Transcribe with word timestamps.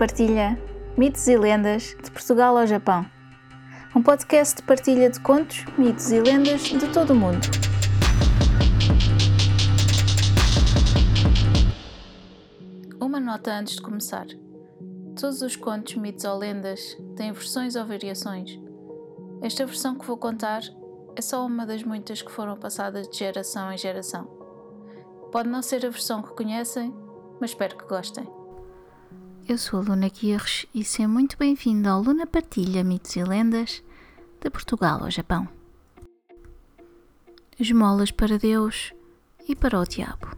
Partilha 0.00 0.58
mitos 0.96 1.28
e 1.28 1.36
lendas 1.36 1.94
de 2.02 2.10
Portugal 2.10 2.56
ao 2.56 2.66
Japão. 2.66 3.04
Um 3.94 4.02
podcast 4.02 4.56
de 4.56 4.62
partilha 4.62 5.10
de 5.10 5.20
contos, 5.20 5.66
mitos 5.76 6.10
e 6.10 6.18
lendas 6.18 6.62
de 6.62 6.88
todo 6.88 7.10
o 7.10 7.14
mundo. 7.14 7.46
Uma 12.98 13.20
nota 13.20 13.52
antes 13.52 13.74
de 13.74 13.82
começar. 13.82 14.24
Todos 15.20 15.42
os 15.42 15.54
contos, 15.54 15.94
mitos 15.96 16.24
ou 16.24 16.38
lendas 16.38 16.96
têm 17.14 17.30
versões 17.30 17.76
ou 17.76 17.84
variações. 17.84 18.58
Esta 19.42 19.66
versão 19.66 19.98
que 19.98 20.06
vou 20.06 20.16
contar 20.16 20.62
é 21.14 21.20
só 21.20 21.44
uma 21.44 21.66
das 21.66 21.82
muitas 21.82 22.22
que 22.22 22.32
foram 22.32 22.56
passadas 22.56 23.06
de 23.06 23.18
geração 23.18 23.70
em 23.70 23.76
geração. 23.76 24.24
Pode 25.30 25.50
não 25.50 25.60
ser 25.60 25.84
a 25.84 25.90
versão 25.90 26.22
que 26.22 26.32
conhecem, 26.32 26.90
mas 27.38 27.50
espero 27.50 27.76
que 27.76 27.84
gostem. 27.84 28.39
Eu 29.50 29.58
sou 29.58 29.80
a 29.80 29.82
Luna 29.82 30.08
Guirres 30.08 30.64
e 30.72 30.84
seja 30.84 31.08
muito 31.08 31.36
bem-vindo 31.36 31.88
ao 31.88 32.00
Luna 32.00 32.24
Partilha 32.24 32.84
Mitos 32.84 33.16
e 33.16 33.24
Lendas 33.24 33.82
de 34.40 34.48
Portugal 34.48 35.02
ao 35.02 35.10
Japão. 35.10 35.48
Esmolas 37.58 38.12
para 38.12 38.38
Deus 38.38 38.92
e 39.48 39.56
para 39.56 39.80
o 39.80 39.84
Diabo. 39.84 40.36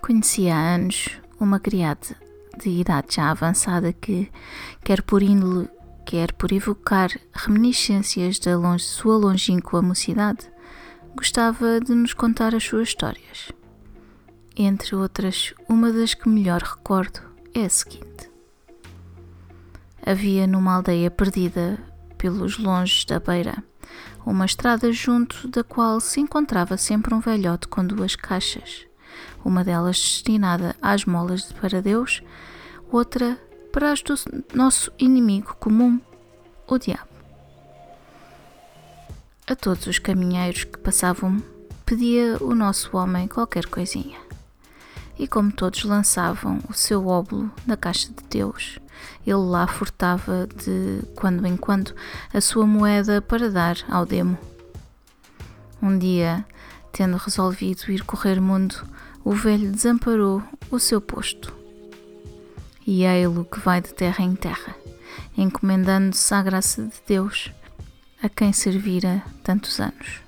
Conheci 0.00 0.48
há 0.48 0.56
anos 0.56 1.20
uma 1.38 1.60
criada 1.60 2.16
de 2.58 2.70
idade 2.70 3.16
já 3.16 3.30
avançada 3.30 3.92
que, 3.92 4.32
quer 4.82 5.02
por 5.02 5.22
índole, 5.22 5.68
quer 6.06 6.32
por 6.32 6.50
evocar 6.50 7.10
reminiscências 7.34 8.38
da 8.38 8.56
longe, 8.56 8.84
sua 8.84 9.18
longínqua 9.18 9.82
mocidade, 9.82 10.50
gostava 11.14 11.78
de 11.78 11.94
nos 11.94 12.14
contar 12.14 12.54
as 12.54 12.64
suas 12.64 12.88
histórias. 12.88 13.52
Entre 14.56 14.96
outras, 14.96 15.52
uma 15.68 15.92
das 15.92 16.14
que 16.14 16.26
melhor 16.26 16.62
recordo 16.62 17.31
é 17.54 17.64
a 17.64 17.70
seguinte: 17.70 18.30
Havia 20.04 20.46
numa 20.46 20.74
aldeia 20.74 21.10
perdida 21.10 21.78
pelos 22.18 22.58
longes 22.58 23.04
da 23.04 23.20
beira 23.20 23.62
uma 24.24 24.46
estrada 24.46 24.92
junto 24.92 25.48
da 25.48 25.64
qual 25.64 26.00
se 26.00 26.20
encontrava 26.20 26.76
sempre 26.76 27.12
um 27.12 27.20
velhote 27.20 27.66
com 27.66 27.84
duas 27.84 28.14
caixas, 28.14 28.86
uma 29.44 29.64
delas 29.64 29.96
destinada 29.96 30.76
às 30.80 31.04
molas 31.04 31.48
de 31.48 31.54
para 31.54 31.82
Deus, 31.82 32.22
outra 32.90 33.36
para 33.72 33.90
as 33.90 34.00
do 34.00 34.14
nosso 34.54 34.92
inimigo 34.98 35.56
comum, 35.58 36.00
o 36.68 36.78
diabo. 36.78 37.08
A 39.46 39.56
todos 39.56 39.86
os 39.86 39.98
caminheiros 39.98 40.64
que 40.64 40.78
passavam, 40.78 41.42
pedia 41.84 42.36
o 42.40 42.54
nosso 42.54 42.96
homem 42.96 43.26
qualquer 43.26 43.66
coisinha 43.66 44.31
e 45.22 45.28
como 45.28 45.52
todos 45.52 45.84
lançavam 45.84 46.58
o 46.68 46.72
seu 46.72 47.06
óbolo 47.06 47.48
na 47.64 47.76
caixa 47.76 48.08
de 48.08 48.24
Deus, 48.28 48.80
ele 49.24 49.36
lá 49.36 49.68
furtava 49.68 50.48
de 50.48 51.00
quando 51.14 51.46
em 51.46 51.56
quando 51.56 51.94
a 52.34 52.40
sua 52.40 52.66
moeda 52.66 53.22
para 53.22 53.48
dar 53.48 53.76
ao 53.88 54.04
demo. 54.04 54.36
Um 55.80 55.96
dia, 55.96 56.44
tendo 56.90 57.16
resolvido 57.16 57.92
ir 57.92 58.02
correr 58.02 58.40
mundo, 58.40 58.84
o 59.24 59.32
velho 59.32 59.70
desamparou 59.70 60.42
o 60.72 60.80
seu 60.80 61.00
posto. 61.00 61.54
E 62.84 63.04
ei-lo 63.04 63.44
que 63.44 63.60
vai 63.60 63.80
de 63.80 63.94
terra 63.94 64.24
em 64.24 64.34
terra, 64.34 64.74
encomendando-se 65.38 66.34
à 66.34 66.42
graça 66.42 66.82
de 66.82 67.00
Deus, 67.06 67.52
a 68.20 68.28
quem 68.28 68.52
servira 68.52 69.22
tantos 69.44 69.78
anos. 69.78 70.20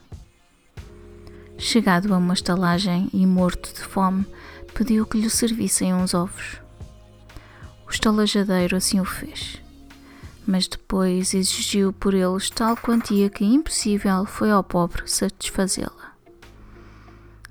Chegado 1.58 2.14
a 2.14 2.16
uma 2.16 2.34
estalagem 2.34 3.10
e 3.12 3.26
morto 3.26 3.74
de 3.74 3.80
fome, 3.80 4.24
pediu 4.74 5.06
que 5.06 5.18
lhe 5.18 5.30
servissem 5.30 5.94
uns 5.94 6.14
ovos. 6.14 6.60
O 7.86 7.90
estalajadeiro 7.90 8.76
assim 8.76 8.98
o 8.98 9.04
fez, 9.04 9.62
mas 10.46 10.66
depois 10.66 11.32
exigiu 11.32 11.92
por 11.92 12.12
eles 12.12 12.50
tal 12.50 12.76
quantia 12.76 13.30
que 13.30 13.44
impossível 13.44 14.26
foi 14.26 14.50
ao 14.50 14.64
pobre 14.64 15.08
satisfazê-la. 15.08 16.12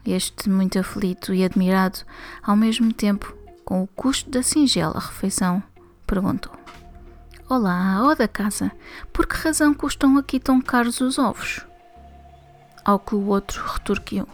Este, 0.05 0.49
muito 0.49 0.77
aflito 0.77 1.33
e 1.33 1.45
admirado, 1.45 1.99
ao 2.41 2.57
mesmo 2.57 2.93
tempo 2.93 3.33
com 3.63 3.81
o 3.81 3.87
custo 3.87 4.29
da 4.29 4.43
singela 4.43 4.99
refeição, 4.99 5.63
perguntou: 6.05 6.51
Olá, 7.47 8.01
ó 8.03 8.13
da 8.13 8.27
casa, 8.27 8.69
por 9.13 9.25
que 9.25 9.37
razão 9.37 9.73
custam 9.73 10.17
aqui 10.17 10.41
tão 10.41 10.61
caros 10.61 10.99
os 10.99 11.17
ovos? 11.17 11.61
Ao 12.83 12.99
que 12.99 13.15
o 13.15 13.27
outro 13.27 13.63
retorquiu: 13.65 14.27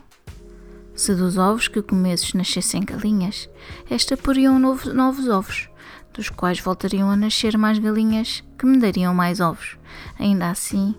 se 1.00 1.16
dos 1.16 1.38
ovos 1.38 1.70
que 1.70 1.82
comesses 1.82 2.34
nascessem 2.34 2.84
galinhas, 2.84 3.50
esta 3.90 4.18
poriam 4.18 4.60
novos, 4.60 5.30
ovos, 5.30 5.70
dos 6.14 6.30
quais 6.30 6.60
voltariam 6.60 7.10
a 7.10 7.16
nascer 7.16 7.58
mais 7.58 7.80
galinhas 7.80 8.44
que 8.58 8.66
me 8.66 8.78
dariam 8.78 9.14
mais 9.14 9.40
ovos, 9.40 9.78
ainda 10.20 10.50
assim, 10.50 10.94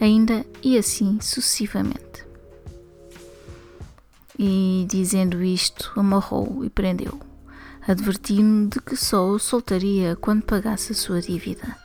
ainda 0.00 0.46
e 0.62 0.78
assim 0.78 1.20
sucessivamente. 1.20 2.24
E, 4.38 4.86
dizendo 4.88 5.42
isto, 5.42 5.92
amarrou-o 5.96 6.64
e 6.64 6.70
prendeu-o, 6.70 7.20
advertindo 7.86 8.70
de 8.70 8.80
que 8.80 8.96
só 8.96 9.28
o 9.28 9.38
soltaria 9.38 10.16
quando 10.16 10.44
pagasse 10.44 10.92
a 10.92 10.96
sua 10.96 11.20
dívida. 11.20 11.76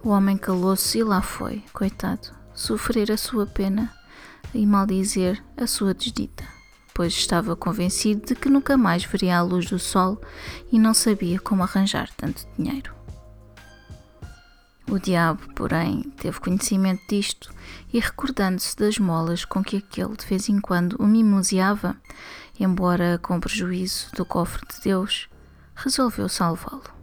O 0.00 0.10
homem 0.10 0.36
calou-se 0.36 0.96
e 0.96 1.02
lá 1.02 1.20
foi, 1.20 1.64
coitado, 1.72 2.28
sofrer 2.54 3.10
a 3.10 3.16
sua 3.16 3.48
pena 3.48 3.92
e 4.54 4.66
maldizer 4.66 5.42
a 5.56 5.66
sua 5.66 5.92
desdita, 5.92 6.44
pois 6.94 7.12
estava 7.12 7.54
convencido 7.54 8.26
de 8.26 8.34
que 8.34 8.48
nunca 8.48 8.76
mais 8.76 9.04
veria 9.04 9.38
a 9.38 9.42
luz 9.42 9.68
do 9.68 9.78
sol 9.78 10.20
e 10.72 10.78
não 10.78 10.94
sabia 10.94 11.38
como 11.38 11.62
arranjar 11.62 12.10
tanto 12.16 12.46
dinheiro. 12.56 12.94
O 14.88 15.00
diabo, 15.00 15.42
porém, 15.54 16.02
teve 16.16 16.38
conhecimento 16.38 17.02
disto 17.08 17.52
e, 17.92 17.98
recordando-se 17.98 18.76
das 18.76 18.98
molas 18.98 19.44
com 19.44 19.62
que 19.62 19.78
aquele 19.78 20.16
de 20.16 20.24
vez 20.24 20.48
em 20.48 20.60
quando 20.60 20.94
o 21.00 21.06
mimoseava, 21.06 21.96
embora 22.58 23.18
com 23.18 23.40
prejuízo 23.40 24.12
do 24.14 24.24
cofre 24.24 24.62
de 24.72 24.80
Deus, 24.82 25.28
resolveu 25.74 26.28
salvá-lo. 26.28 26.95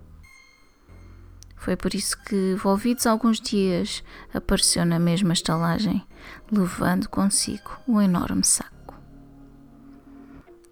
Foi 1.64 1.78
por 1.78 1.96
isso 1.96 2.18
que, 2.26 2.56
volvidos 2.56 3.08
alguns 3.08 3.40
dias, 3.40 4.04
apareceu 4.34 4.86
na 4.86 5.00
mesma 5.00 5.32
estalagem, 5.32 6.06
levando 6.52 7.08
consigo 7.08 7.72
um 7.88 8.02
enorme 8.02 8.44
saco. 8.44 8.94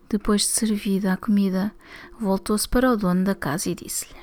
Depois 0.09 0.41
de 0.41 0.47
servida 0.47 1.13
a 1.13 1.17
comida, 1.17 1.73
voltou-se 2.19 2.67
para 2.67 2.91
o 2.91 2.97
dono 2.97 3.23
da 3.23 3.33
casa 3.33 3.69
e 3.69 3.75
disse-lhe: 3.75 4.19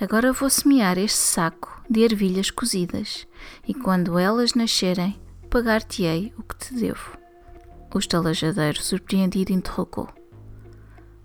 Agora 0.00 0.32
vou 0.32 0.48
semear 0.48 0.96
este 0.96 1.18
saco 1.18 1.82
de 1.90 2.02
ervilhas 2.02 2.52
cozidas, 2.52 3.26
e 3.66 3.74
quando 3.74 4.20
elas 4.20 4.54
nascerem, 4.54 5.20
pagar-te-ei 5.50 6.32
o 6.38 6.44
que 6.44 6.56
te 6.58 6.74
devo. 6.74 7.18
O 7.92 7.98
estalajadeiro, 7.98 8.80
surpreendido, 8.80 9.52
interrogou: 9.52 10.08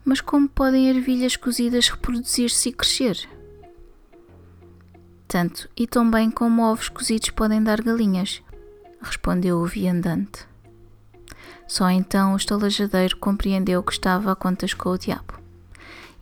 Mas 0.03 0.19
como 0.19 0.49
podem 0.49 0.89
ervilhas 0.89 1.35
cozidas 1.35 1.89
reproduzir-se 1.89 2.69
e 2.69 2.73
crescer? 2.73 3.42
Tanto 5.33 5.67
e 5.75 5.87
tão 5.87 6.11
bem 6.11 6.29
como 6.29 6.61
ovos 6.61 6.89
cozidos 6.89 7.31
podem 7.31 7.63
dar 7.63 7.81
galinhas, 7.81 8.43
respondeu 9.01 9.57
o 9.57 9.65
viandante. 9.65 10.45
Só 11.67 11.89
então 11.89 12.33
o 12.33 12.37
estalajadeiro 12.37 13.17
compreendeu 13.17 13.81
que 13.81 13.93
estava 13.93 14.31
a 14.31 14.35
contas 14.35 14.75
com 14.75 14.89
o 14.89 14.97
diabo, 14.97 15.39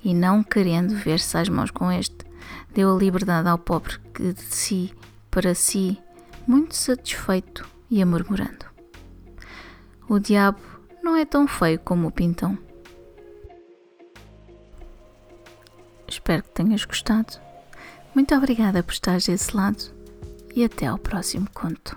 e 0.01 0.13
não 0.13 0.41
querendo 0.41 0.95
ver-se 0.95 1.37
às 1.37 1.49
mãos 1.49 1.71
com 1.71 1.91
este, 1.91 2.25
deu 2.73 2.95
a 2.95 2.97
liberdade 2.97 3.49
ao 3.49 3.57
pobre 3.57 3.99
que 4.13 4.31
de 4.31 4.43
si, 4.43 4.93
para 5.29 5.53
si, 5.53 6.01
muito 6.47 6.73
satisfeito, 6.73 7.67
ia 7.89 8.05
murmurando. 8.05 8.65
O 10.07 10.19
diabo 10.19 10.61
não 11.03 11.17
é 11.17 11.25
tão 11.25 11.49
feio 11.49 11.79
como 11.79 12.07
o 12.07 12.11
pintão. 12.13 12.57
Espero 16.07 16.43
que 16.43 16.51
tenhas 16.51 16.85
gostado. 16.85 17.50
Muito 18.13 18.35
obrigada 18.35 18.83
por 18.83 18.91
estares 18.91 19.25
desse 19.25 19.55
lado 19.55 19.85
e 20.55 20.63
até 20.65 20.87
ao 20.87 20.97
próximo 20.97 21.47
conto. 21.53 21.95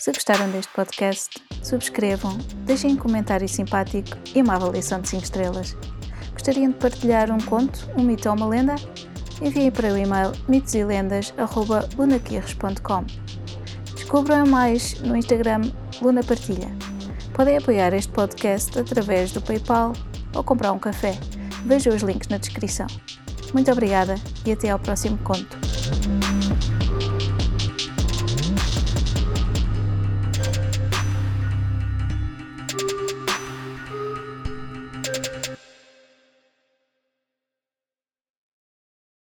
Se 0.00 0.10
gostaram 0.12 0.50
deste 0.50 0.72
podcast, 0.72 1.40
subscrevam, 1.62 2.36
deixem 2.64 2.92
um 2.92 2.96
comentário 2.96 3.48
simpático 3.48 4.16
e 4.34 4.42
uma 4.42 4.56
avaliação 4.56 5.00
de 5.00 5.08
5 5.08 5.22
estrelas. 5.24 5.76
Gostariam 6.32 6.70
de 6.70 6.78
partilhar 6.78 7.30
um 7.30 7.38
conto, 7.38 7.88
um 7.96 8.02
mito 8.02 8.28
ou 8.28 8.34
uma 8.36 8.46
lenda? 8.46 8.74
Enviem 9.40 9.70
para 9.70 9.92
o 9.92 9.96
e-mail 9.96 10.32
mitoselendas.lunaquirres.com 10.48 13.04
Descubram 13.94 14.46
mais 14.46 15.00
no 15.00 15.16
Instagram 15.16 15.70
Luna 16.00 16.22
Partilha. 16.22 16.70
Podem 17.34 17.58
apoiar 17.58 17.92
este 17.92 18.12
podcast 18.12 18.78
através 18.78 19.32
do 19.32 19.42
PayPal 19.42 19.92
ou 20.34 20.44
comprar 20.44 20.72
um 20.72 20.78
café. 20.78 21.18
Vejam 21.64 21.94
os 21.94 22.02
links 22.02 22.28
na 22.28 22.38
descrição. 22.38 22.86
Muito 23.56 23.72
obrigada 23.72 24.16
e 24.44 24.52
até 24.52 24.68
ao 24.68 24.78
próximo 24.78 25.16
conto. 25.24 25.56